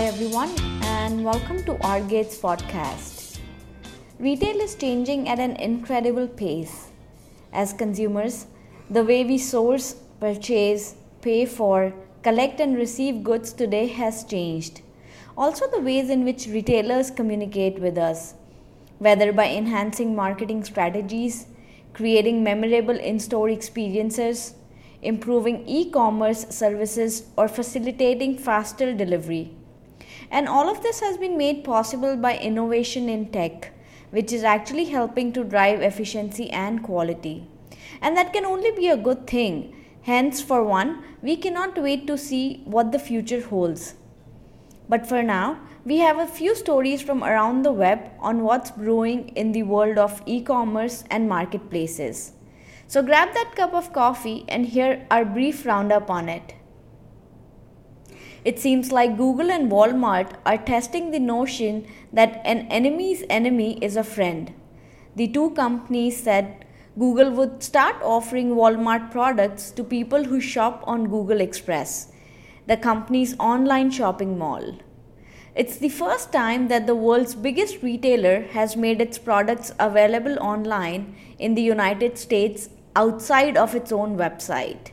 [0.00, 0.48] Hi, everyone,
[0.82, 3.38] and welcome to Our Gates podcast.
[4.18, 6.88] Retail is changing at an incredible pace.
[7.52, 8.46] As consumers,
[8.88, 11.92] the way we source, purchase, pay for,
[12.22, 14.80] collect, and receive goods today has changed.
[15.36, 18.32] Also, the ways in which retailers communicate with us,
[19.00, 21.46] whether by enhancing marketing strategies,
[21.92, 24.54] creating memorable in store experiences,
[25.02, 29.54] improving e commerce services, or facilitating faster delivery.
[30.30, 33.72] And all of this has been made possible by innovation in tech,
[34.10, 37.46] which is actually helping to drive efficiency and quality.
[38.00, 39.74] And that can only be a good thing.
[40.02, 43.94] Hence, for one, we cannot wait to see what the future holds.
[44.88, 49.28] But for now, we have a few stories from around the web on what's brewing
[49.30, 52.32] in the world of e commerce and marketplaces.
[52.86, 56.54] So grab that cup of coffee and hear our brief roundup on it.
[58.44, 63.96] It seems like Google and Walmart are testing the notion that an enemy's enemy is
[63.96, 64.54] a friend.
[65.14, 66.64] The two companies said
[66.98, 72.12] Google would start offering Walmart products to people who shop on Google Express,
[72.66, 74.78] the company's online shopping mall.
[75.54, 81.14] It's the first time that the world's biggest retailer has made its products available online
[81.38, 84.92] in the United States outside of its own website.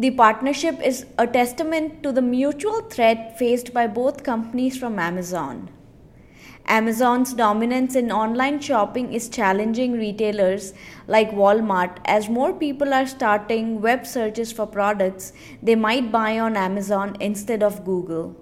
[0.00, 5.68] The partnership is a testament to the mutual threat faced by both companies from Amazon.
[6.64, 10.72] Amazon's dominance in online shopping is challenging retailers
[11.06, 16.56] like Walmart as more people are starting web searches for products they might buy on
[16.56, 18.34] Amazon instead of Google.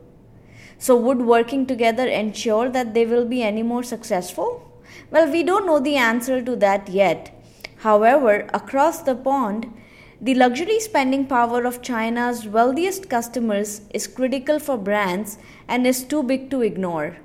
[0.78, 4.62] So, would working together ensure that they will be any more successful?
[5.10, 7.34] Well, we don't know the answer to that yet.
[7.78, 9.72] However, across the pond,
[10.20, 15.38] the luxury spending power of China's wealthiest customers is critical for brands
[15.68, 17.18] and is too big to ignore.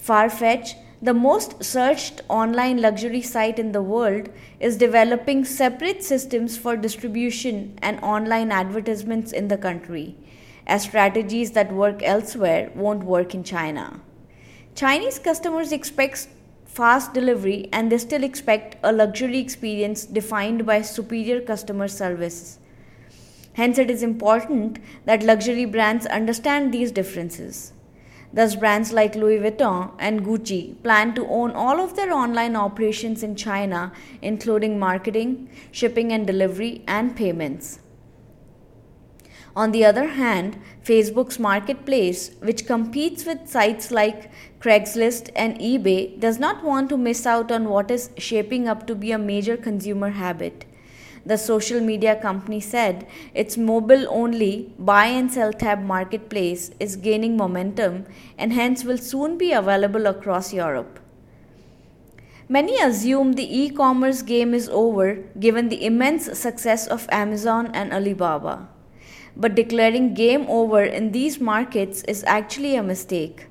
[0.00, 4.28] Farfetch, the most searched online luxury site in the world,
[4.60, 10.16] is developing separate systems for distribution and online advertisements in the country
[10.68, 14.00] as strategies that work elsewhere won't work in China.
[14.76, 16.28] Chinese customers expect
[16.78, 22.58] fast delivery and they still expect a luxury experience defined by superior customer service.
[23.54, 27.72] Hence, it is important that luxury brands understand these differences.
[28.32, 33.24] Thus, brands like Louis Vuitton and Gucci plan to own all of their online operations
[33.24, 37.80] in China, including marketing, shipping and delivery, and payments.
[39.62, 44.30] On the other hand, Facebook's marketplace, which competes with sites like
[44.60, 48.94] Craigslist and eBay, does not want to miss out on what is shaping up to
[48.94, 50.64] be a major consumer habit.
[51.26, 53.04] The social media company said
[53.34, 58.06] its mobile only buy and sell tab marketplace is gaining momentum
[58.38, 61.00] and hence will soon be available across Europe.
[62.48, 65.14] Many assume the e commerce game is over
[65.46, 68.68] given the immense success of Amazon and Alibaba
[69.38, 73.46] but declaring game over in these markets is actually a mistake.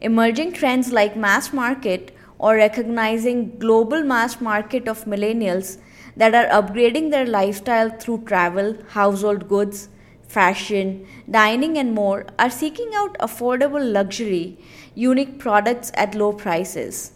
[0.00, 5.78] Emerging trends like mass market or recognizing global mass market of millennials
[6.16, 9.88] that are upgrading their lifestyle through travel, household goods,
[10.28, 14.58] fashion, dining and more are seeking out affordable luxury,
[14.94, 17.12] unique products at low prices.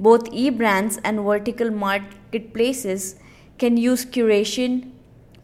[0.00, 3.16] Both e-brands and vertical marketplaces
[3.58, 4.92] can use curation,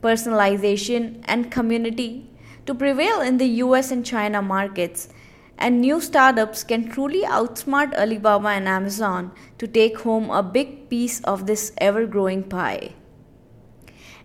[0.04, 2.30] personalization, and community
[2.66, 5.08] to prevail in the US and China markets.
[5.56, 11.20] And new startups can truly outsmart Alibaba and Amazon to take home a big piece
[11.20, 12.94] of this ever growing pie.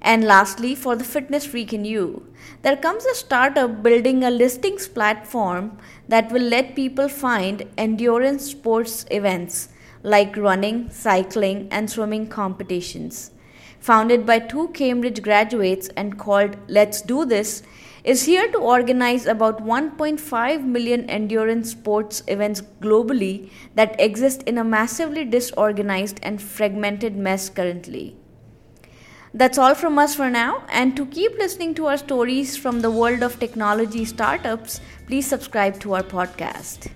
[0.01, 2.25] And lastly, for the fitness freak in you,
[2.61, 9.05] there comes a startup building a listings platform that will let people find endurance sports
[9.11, 9.69] events
[10.03, 13.31] like running, cycling, and swimming competitions
[13.79, 17.63] founded by two Cambridge graduates and called Let's Do This,
[18.03, 24.63] is here to organize about 1.5 million endurance sports events globally that exist in a
[24.63, 28.15] massively disorganized and fragmented mess currently.
[29.33, 32.89] That's all from us for now, and to keep listening to our stories from the
[32.89, 36.89] world of technology startups, please subscribe to our podcast.